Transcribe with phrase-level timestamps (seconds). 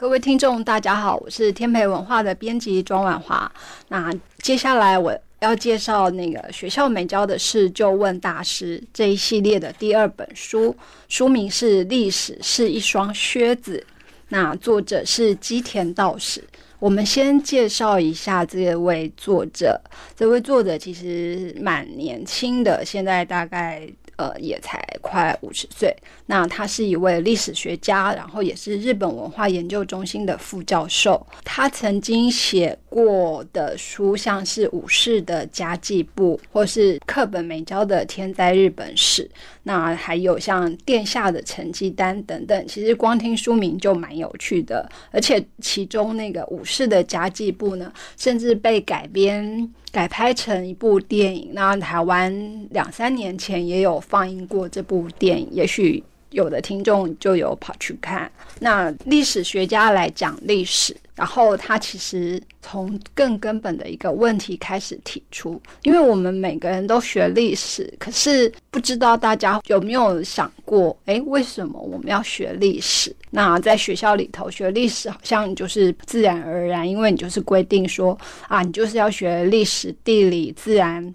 [0.00, 3.50] 各位听众，大家好，我是天培文化的编辑庄婉华。
[3.88, 10.72] 那接下来我要介绍那个学校没教的是《就问大师》这一系列的第二本书，
[11.08, 13.84] 书名是《历史是一双靴子》。
[14.28, 16.44] 那作者是基田道史。
[16.78, 19.80] 我们先介绍一下这位作者，
[20.14, 23.90] 这位作者其实蛮年轻的，现在大概。
[24.18, 25.96] 呃，也才快五十岁。
[26.26, 31.24] 那他是一位历史学家，然后也是日本文化研究中心的副教授。
[31.44, 39.22] 他曾经写过的书，像是《武士的家计簿》，或是课本没教的《天灾日本史》。
[39.62, 42.66] 那还有像《殿下的成绩单》等等。
[42.66, 49.72] 其实光听书名就蛮有趣的，而且其中那个《武士的家计簿》呢，甚至被改编。
[49.98, 52.32] 改拍成一部电影，那台湾
[52.70, 58.30] 两三年前也有放映过这部电影，也许有的听众就有跑去看。
[58.60, 60.96] 那历史学家来讲历史。
[61.18, 73.12] 然后他其实从更根本的一个问题开始提出，因为我们每个人都学历史，可是不知道大家有没有想过，哎，为什么我们要学历史？
[73.30, 78.16] 那在学校里头学历史，好像就是自然而然，因为你就是规定说
[78.46, 81.12] 啊，你就是要学历史、地理、自然。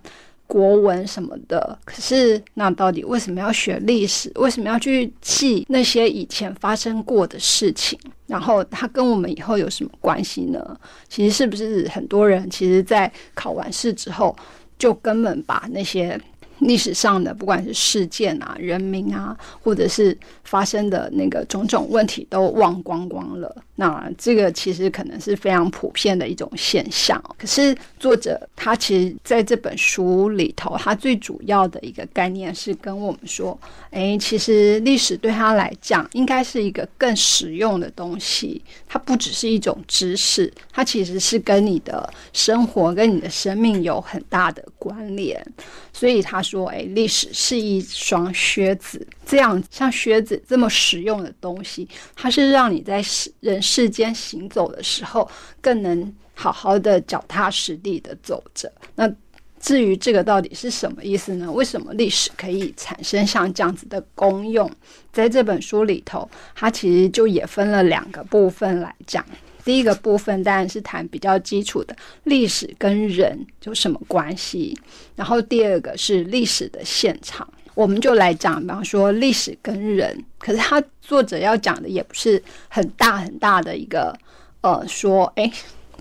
[0.53, 4.31] 国文什么的，可是那到底为什么要学历史？
[4.35, 7.97] 为什么要去记那些以前发生过的事情？
[8.27, 10.79] 然后它跟我们以后有什么关系呢？
[11.09, 14.35] 其实是不是很多人其实，在考完试之后，
[14.77, 16.21] 就根本把那些。
[16.63, 23.55] 历史上的不管是事件啊、人民啊，或者是发生的那个种种问题，都忘光光了。
[23.75, 27.21] 那这个其实可能是非常普遍的一种现象。
[27.39, 38.61] 可是作者他其实在这本书里头，他最主要的一个概念是跟我们说：，哎，其实历史对他来讲，应该是一个更实用的东西。
[38.87, 45.43] 它不只是一种知识，它其实是跟你的生活、跟你的生命有很大的关联。
[45.91, 55.27] 所以他说：“说哎，历史是一双靴子，这样像靴子这么实用的东西，它是让你在世人世间行走的时候，
[55.59, 58.71] 更能好好的脚踏实地的走着。
[58.93, 59.11] 那
[59.59, 61.51] 至于这个到底是什么意思呢？
[61.51, 64.69] 为什么历史可以产生像这样子的功用？
[65.11, 69.25] 在这本书里头，它其实就也分了两个部分来讲。”
[69.63, 74.77] 第一个部分当然是谈比较基础的历史跟人有什么关系，
[75.15, 80.23] 然后第二个是历史的现场，我们就来讲，比方说历史跟人。
[80.37, 84.13] 可是他作者要讲的也不是很大很大的一个，
[84.61, 85.49] 呃，说哎，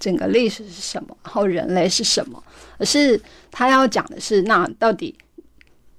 [0.01, 2.43] 整个历史是什么，然后人类是什么，
[2.79, 3.21] 而是
[3.53, 5.15] 他要讲的是，那到底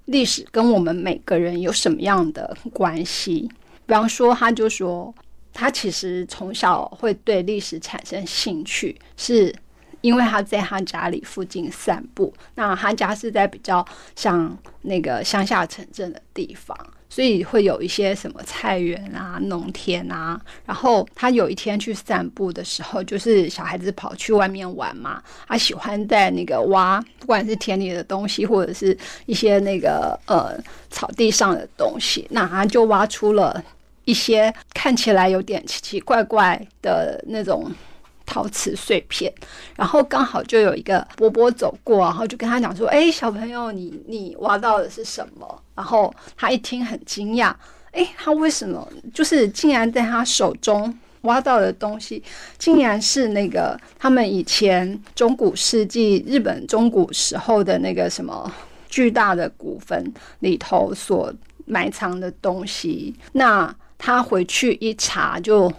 [0.04, 3.48] 历史跟我们每个人有什么样的关系？
[3.86, 5.14] 比方说，他就说。
[5.54, 9.54] 他其实从小会对历史产生兴趣，是
[10.00, 12.34] 因为他在他家里附近散步。
[12.56, 16.76] 那他家是在比较像那个乡下城镇的地方，
[17.08, 20.38] 所以会有一些什么菜园啊、农田啊。
[20.66, 30.60] 然后他有一天去散步的时候，就是小孩子跑去外面玩嘛，他喜欢在那个挖，不管是田里的东西，或者是一些那个呃
[30.90, 33.64] 草地上的东西，那他就挖出了。
[34.04, 37.70] 一些看起来有点奇奇怪怪的那种
[38.26, 39.32] 陶瓷碎片，
[39.76, 47.54] 然后刚好就有一个伯伯走过，然后就跟他讲说：“哎，小朋友，你你挖到的是什么？”然后他一听很惊讶，
[47.92, 52.22] 哎，他为什么就是竟然在他手中挖到的东西，
[52.58, 58.50] 竟然是那个他们以前中古世纪日本中古时候的那个什么
[58.88, 61.32] 巨大的古坟里头所
[61.66, 63.14] 埋藏的东西？
[63.32, 65.72] 那他回去一查，就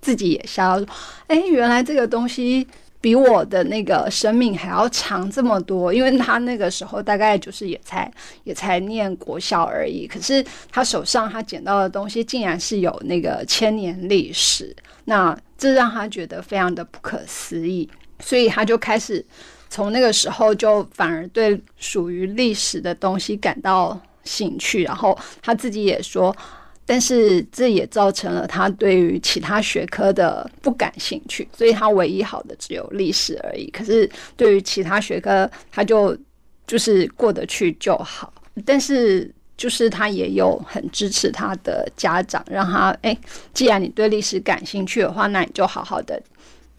[0.00, 0.86] 自己也笑说
[1.28, 2.66] ：“哎，原来这个东西
[3.00, 8.12] 比我的那个生命还要长这么多。”因为他那个时候大概就是也才
[8.42, 14.74] 也才念国小而已，可是他手上他捡到的东西竟然是有那个千年历史，
[15.04, 17.88] 那这让他觉得非常的不可思议，
[18.18, 19.24] 所以他就开始
[19.70, 26.34] 从那个时候就反而对属于历史的东西感到兴趣，然后他自己也说。
[26.84, 33.70] 但是这也造成了他对于其他学科的不感兴趣，所以他唯一好的只有历史而已。
[33.70, 36.16] 可是对于其他学科，他就
[36.66, 38.32] 就是过得去就好。
[38.66, 43.16] 但是就是他也有很支持他的家长，让他哎，
[43.54, 46.20] 既然你对历史感兴趣的话，那你就好好的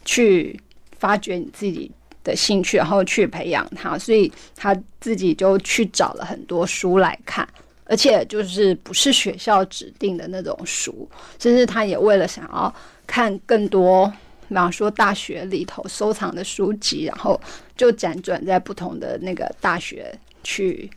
[0.04, 0.60] 去
[1.00, 1.90] 发掘你自己
[2.24, 3.98] 的兴趣，然后去培养他。
[3.98, 7.48] 所以他自己就去找了很多书来看。
[7.86, 11.10] 而且就是不是学校指定的那种书，
[11.40, 12.74] 甚至他也为了想要
[13.06, 14.12] 看更多，
[14.48, 17.40] 比方说大学里头收藏的书籍，然后
[17.76, 20.90] 就辗转在不同的那个大学去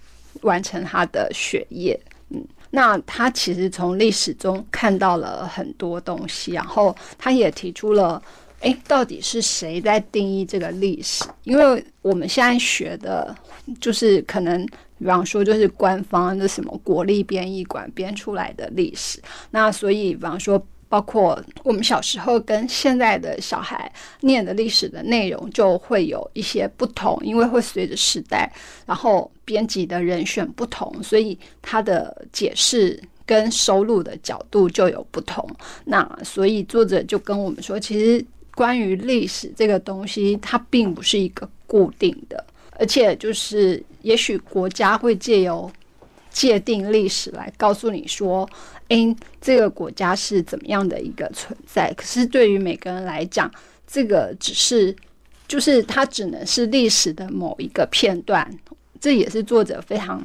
[0.42, 1.98] 完成他的学业。
[2.30, 8.22] 嗯，那他其实从历史中看到了很多东西，然后他也提出了。
[8.60, 11.22] 哎，到底是谁在定义这个历史？
[11.44, 13.36] 因为我们现在学的，
[13.78, 14.66] 就是可能，
[14.98, 19.20] 比方说，就是官方的什么国立编译馆编出来的历史。
[19.50, 28.52] 那所以，比方说，包括我们小时候跟现在的小孩念的历史的内容，就会有一些不同，因为会随着时代，
[28.87, 35.49] 然后编辑的人选不同，所以他的解释跟收录的角度就有不同。
[35.84, 38.25] 那所以作者就跟我们说，其实。
[38.56, 42.42] 关于历史这个东西，它并不是一个固定的，
[42.78, 45.70] 而且就是也许国家会借由
[46.31, 48.49] 界定历史来告诉你说，
[48.88, 51.93] 诶，这个国家是怎么样的一个存在。
[51.94, 53.50] 可是对于每个人来讲，
[53.87, 54.94] 这个只是
[55.49, 58.49] 就是它只能是历史的某一个片段。
[59.00, 60.23] 这也是作者非常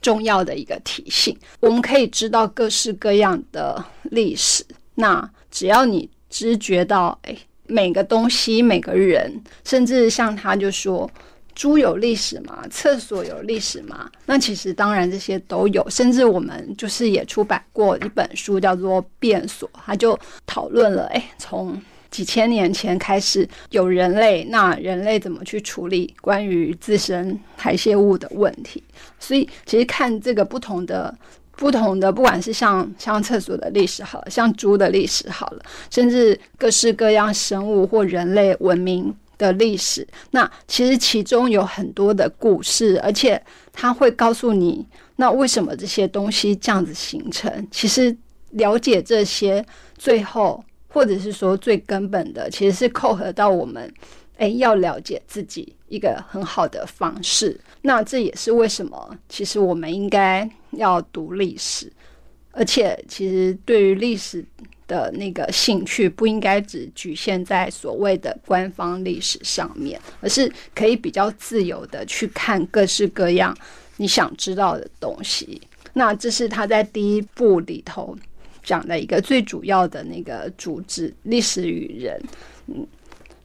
[0.00, 1.36] 重要的一个提醒。
[1.60, 4.64] 我们可以知道各式各样的历史，
[4.94, 7.38] 那只要你知觉到，诶。
[7.68, 11.10] 每个东西，每个人，甚至像他就说，
[11.56, 12.64] 猪有历史吗？
[12.70, 14.08] 厕所有历史吗？
[14.26, 20.16] 那其实当然这些都有，甚至我们就是也出版过一本书，叫做《变所》，他就
[20.46, 28.84] 讨论了，哎，从几千年前开始有人类，那人类怎么去处理关于自身排泄物的问题？
[29.18, 31.12] 所以其实看这个不同的。
[31.58, 43.40] 不同的，不管是像像厕所的历史好了，像猪的历史好了，甚至各式各样生物或人类文明的历史，那其实其中有很多的故事，而且
[43.72, 44.86] 它会告诉你，
[45.16, 47.68] 那为什么这些东西这样子形成？
[47.70, 48.16] 其实
[48.50, 49.64] 了解这些，
[49.96, 53.92] 最后或者是说最根本的，其实是扣合到我们。
[54.38, 61.90] 哎，要了解自己一个很好的方式，那这也是为什么，其实我们应该要读历史，
[62.50, 64.44] 而且其实对于历史
[64.86, 73.56] 的那个兴趣，不应该只局限在所谓的官方历史上面，而是可以比较自由的去看各式各样
[73.96, 75.60] 你想知道的东西。
[75.92, 78.16] 那这是他在第一部里头
[78.62, 82.22] 讲的一个最主要的那个主旨：历史与人。
[82.66, 82.86] 嗯。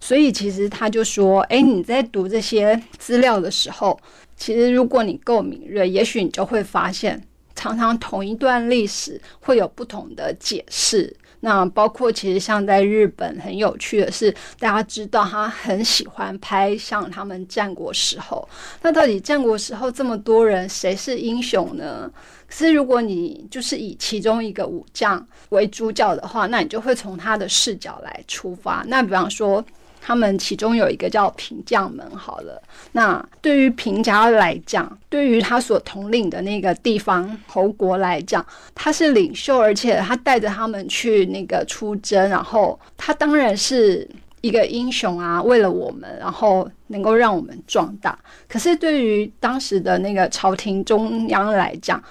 [0.04, 4.00] 所以其实他就说：“哎，你在读这些资料的时候，
[4.36, 7.22] 其实如果你够敏锐，也许你就会发现，
[7.54, 11.16] 常常同一段历史会有不同的解释。
[11.42, 18.48] 那包括其实像在日本很有趣的是，大家知道他很喜欢拍像他们战国时候。
[18.82, 22.10] 那到底战国时候这么多人，谁是英雄呢？
[22.48, 28.84] 可是如果你就是以其中一个武将为主角的话，那你就会从他的视角来出发。
[28.88, 29.64] 那比方说。”
[30.02, 32.60] 他们其中有一个叫平将门，好了，
[32.94, 38.44] 那对于平家来讲，对于他所统领的那个地方侯国来讲，
[38.74, 44.10] 他是领袖，而且他带着他们去那个出征，然后他当然是
[44.42, 48.18] 一个英雄啊，为了我们，然后能够让我们壮大。
[48.50, 52.02] 可是对于当时的那个朝廷中央来讲，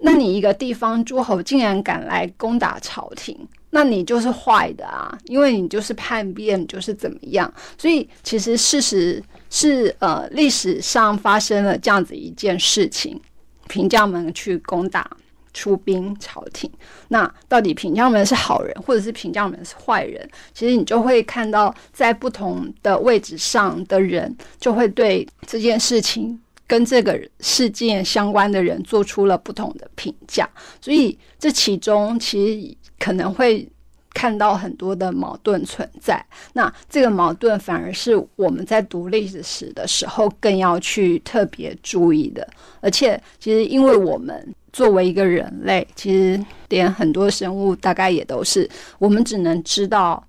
[0.00, 3.34] 那你一个地方诸侯竟然敢来攻打朝廷？
[3.70, 7.52] 那你就是坏的啊，因为你就是叛变，就是怎么样？
[7.76, 13.20] 所以其实事实是，呃，历史上发生了这样子一件事情，
[13.68, 15.10] 平将们去攻打
[15.52, 16.70] 出兵朝廷。
[17.08, 20.28] 那到底平将们是好人，或者是平将们是坏人？
[20.54, 30.48] 其实你就会看到，在不同的位置上的人，就会对这件事情跟这个事件相关的人做出了不同的评价。
[30.80, 32.78] 所以这其中其实。
[33.00, 33.64] 可能会
[34.12, 36.20] 看到很多的矛盾存在，
[36.52, 42.44] 那这个矛盾反而是我们在读历史的时候更要去特别注意的。
[42.80, 50.26] 而且，其实因为我们作为一个人类，其实连很多生物大概也都是，我们只能知道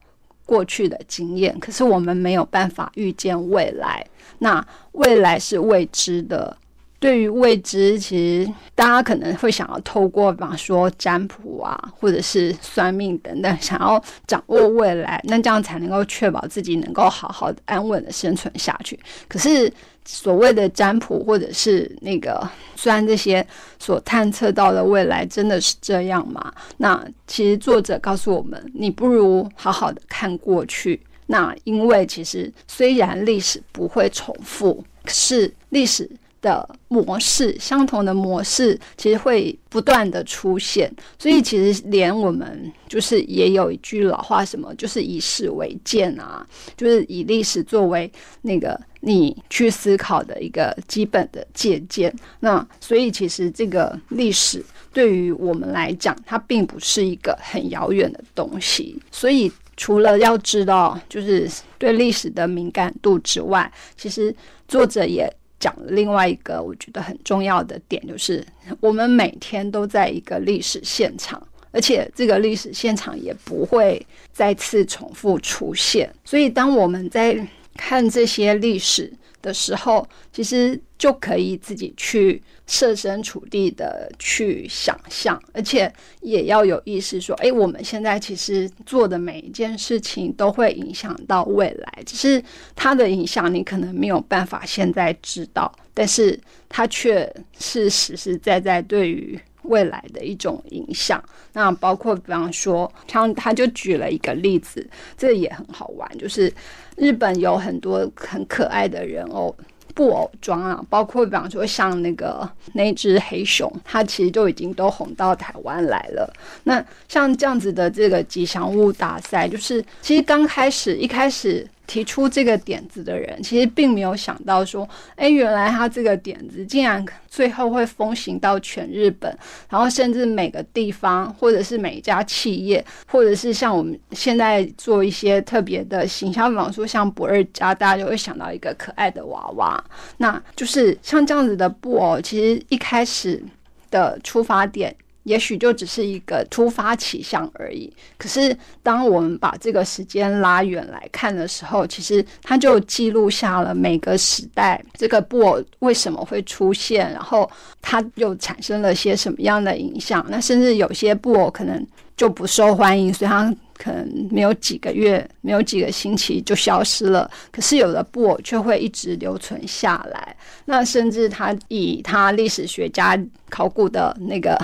[0.50, 4.03] 过去的经验，可是我们没有办法预见未来。
[4.39, 6.58] 那未来是未知的。
[7.00, 19.00] 对于未知，其实大家可能会想要透过，比方说占卜啊，或者是算命等等，想要掌握未来，那这样才能够确保自己能够好好的、安稳的生存下去。
[19.29, 19.72] 可是
[20.12, 23.46] 所谓的占卜，或者是那个，虽然这些
[23.78, 26.51] 所探测到的未来真的是这样吗？
[26.78, 31.00] 那其实作者告诉我们，你不如好好的看过去。
[31.28, 36.10] 那因为其实虽然历史不会重复，可是历史。
[36.41, 46.46] 的模式，相同的模式其实会不断的出现，所以其实连我们就是也有一句老话，什么就是以史为鉴啊，
[46.77, 52.13] 就是以历史作为那个你去思考的一个基本的借鉴。
[52.39, 58.98] 那所以其实这个历史对于我们来讲，它并不是一个很遥远的东西。
[59.12, 64.34] 所以除了要知道就是对历史的敏感度之外，其实
[64.67, 65.31] 作者也。
[65.60, 68.46] 讲另外一个我觉得很重要的点，就是
[68.80, 76.10] 我们每天都在一个历史现场，而且这个历史现场也不会再次重复出现。
[76.24, 77.38] 所以，当我们在
[77.75, 82.41] 看这些历史的时候，其实就可以自己去。
[82.72, 85.91] 设身处地的去想象，而且
[86.22, 92.39] 也要有意识说：哎，我们现在其实做的每一件事情都会影响到未来，只是
[92.75, 97.27] 它的影响你可能没有办法现在知道，但是它却
[97.58, 101.24] 是实实在在对于未来的一种影响。
[101.54, 104.88] 那包括比方说，像他就举了一个例子，
[105.18, 106.51] 这也很好玩，就是
[106.96, 109.56] 日本有很多很可爱的人偶。
[109.96, 116.32] 布偶装啊，包括比方说像那个那只黑熊，它其实就已经都红到台湾来了。
[116.63, 121.68] 那像这样子的这个吉祥物大赛，就是其实刚开始一开始。
[121.89, 129.36] 提出这个点子的人，其实并没有想到说，哎，原来他这个点子竟然最后会风行到全日本，
[129.67, 139.84] 然后甚至每个地方，或者是每一家企业，或者是像我们现在做一些特别的形象，比方说像不二家，大家就会想到一个可爱的娃娃，
[140.17, 143.43] 那就是像这样子的布偶，其实一开始
[143.89, 144.96] 的出发点。
[145.24, 147.92] 也许就只是一个突发奇想而已。
[148.18, 157.50] 可是，当我们把这个时间拉远来看的时候，其实它就记录下了每个时代这个布偶为什么会出现，然后
[157.82, 160.26] 它又产生了些什么样的影响。
[160.30, 161.86] 那甚至有些布偶可能
[162.18, 167.30] 就不受欢迎，所以它可能没有几个月、没有几个星期就消失了。
[167.52, 170.36] 可是有的布偶却会一直留存下来。
[170.66, 173.18] 那甚至他以他历史学家
[173.50, 174.60] 考古的那个。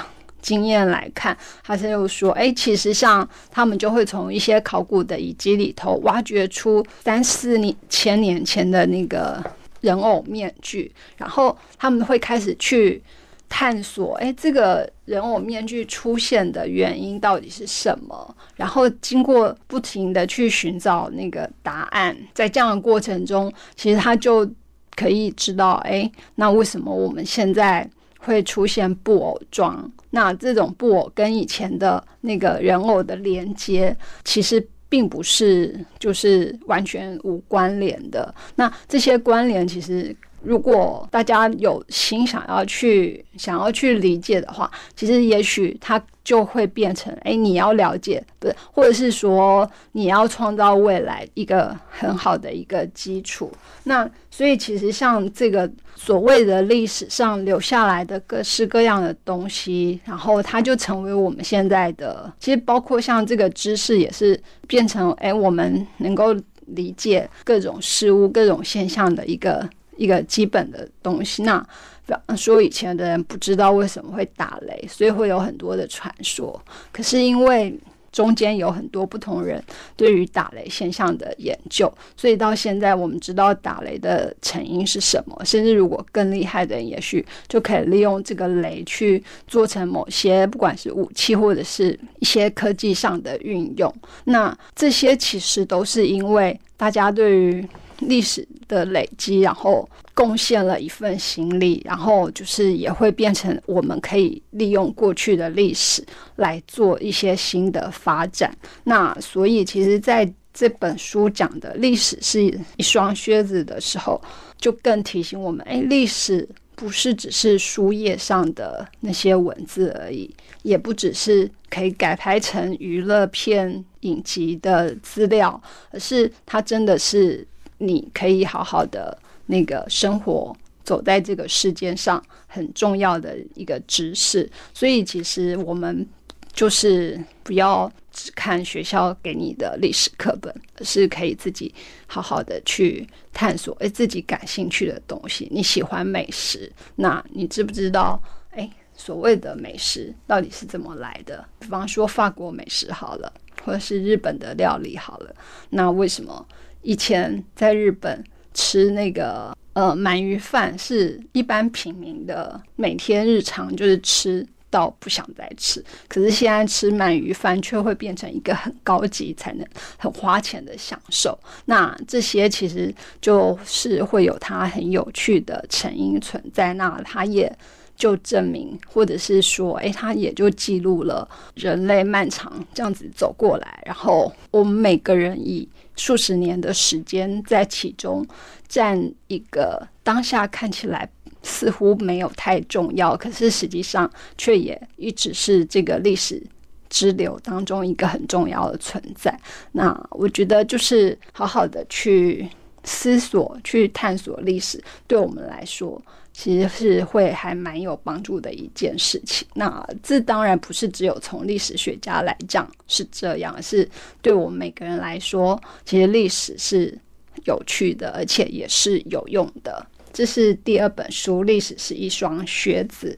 [0.46, 9.44] 经验来看，他是又说：“哎，其实像他们就会从一些考古的遗迹里头挖掘出三四年千年前的那个
[9.82, 13.02] 人偶面具，然后他们会开始去
[13.50, 18.36] 探索，哎，这个人偶面具出现的原因到底是什么？
[18.56, 24.48] 然后经过不停的去寻找那个答案，在这样的过程中，其实他就
[24.96, 27.90] 可以知道，哎，那为什么我们现在？”
[28.26, 38.34] 会出现布偶装，那这种布偶跟以前的那个人偶的连接，其实并不是就是完全无关联的。
[38.56, 40.16] 那这些关联，其实
[40.46, 46.02] 如果大家有心想要去想要去理解的话，其实也许它。
[46.26, 53.52] 就会变成，哎，你要了解，不是，或者是说你要创造未来一个很好的一个基础。
[53.84, 66.36] 那所以其实像这个所谓的历史上留下来的各式各样的东西，然后它就成为我们现在的，其实包括像这个知识也是变成，哎，我们能够
[66.66, 71.44] 理解各种事物、各种现象的一个一个基本的东西。
[71.44, 71.58] 那
[72.06, 72.22] 比方。
[72.38, 76.62] 说以前的人不知道为什么会打雷，所以会有很多的传说。
[76.92, 77.74] 可是因为
[78.12, 79.64] 中间有很多不同人
[79.96, 85.42] 对于打雷现象的研究，所以到现在我们知道打雷的成因是什么。
[85.46, 93.92] 甚至如果更厉害的人，也许就可以利用这个雷去做成某些不管是武器或者是一些科技上的运用。
[94.26, 97.66] 那这些其实都是因为大家对于。
[98.00, 106.04] 历史的累积，然后贡献了一份心力，然后就是也会变成我们可以利用过去的历史
[106.38, 108.56] 来做一些新的发展。
[108.84, 112.44] 那所以，其实在这本书讲的历史是
[112.78, 114.22] 一双靴子的时候，
[114.58, 120.34] 就更提醒我们：哎，历史不是只是书页上的那些文字而已，
[120.64, 125.62] 也不只是可以改拍成娱乐片影集的资料，
[125.92, 127.46] 而是它真的是。
[127.78, 134.50] 你可以好好的那个生活，走在这个世界上很重要的一个知识。
[134.74, 136.08] 所以，其实我们
[136.54, 141.74] 就是不要只看学校给你的历史课本，是可以自己
[142.08, 145.48] 好好的去探索，诶，自己感兴趣的东西。
[145.52, 148.22] 你喜欢美食，那你知不知道？
[148.52, 151.46] 诶，所谓的美食到底是怎么来的？
[151.60, 153.30] 比方说法国美食好了，
[153.66, 155.36] 或者是日本的料理好了，
[155.72, 156.48] 那为什么？
[156.86, 158.24] 以前在日本
[158.54, 171.38] 吃那个呃，鳗鱼饭是一般平民的每天日常就是吃到不想再吃，可是现在吃鳗鱼饭却会变成一个很高级、才能很花钱的享受。
[171.66, 177.54] 那这些其实就是会有它很有趣的成因存在，那它也
[177.98, 188.26] 就证明，或者是说，诶，它也就记录了人类漫长这样子走过来，然后我们每个人以数十年的时间在其中。
[188.68, 191.08] 占一个当下看起来
[191.44, 194.10] 似乎没有太重要，可是实际上
[194.40, 196.42] 却也一直是这个历史
[196.90, 199.40] 支流当中一个很重要的存在。
[199.72, 202.50] 那我觉得就是好好的去
[202.84, 206.02] 思索、去探索历史，对我们来说
[206.38, 209.48] 其实是会还蛮有帮助的一件事情。
[209.54, 213.90] 那这当然不是只有从历史学家来讲是这样，是
[214.22, 216.98] 对我们每个人来说，其实历史是。
[217.44, 219.86] 有趣的，而且也是有用的。
[220.14, 223.16] 这是第二本书，《历史是一双靴子》。